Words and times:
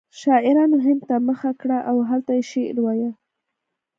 شاعرانو 0.21 0.77
هند 0.85 1.01
ته 1.09 1.15
مخه 1.27 1.51
کړه 1.61 1.77
او 1.89 1.97
هلته 2.09 2.31
یې 2.37 2.43
شعر 2.51 2.75
وایه 2.81 3.11